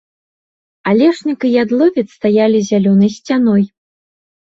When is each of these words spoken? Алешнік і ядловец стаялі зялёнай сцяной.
Алешнік 0.91 1.39
і 1.51 1.53
ядловец 1.65 2.07
стаялі 2.17 2.65
зялёнай 2.73 3.17
сцяной. 3.21 3.63